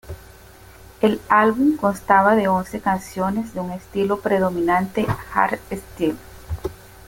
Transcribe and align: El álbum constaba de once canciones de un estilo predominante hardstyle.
El 1.01 1.21
álbum 1.29 1.77
constaba 1.77 2.35
de 2.35 2.47
once 2.47 2.79
canciones 2.79 3.53
de 3.53 3.59
un 3.59 3.69
estilo 3.69 4.19
predominante 4.19 5.05
hardstyle. 5.31 6.17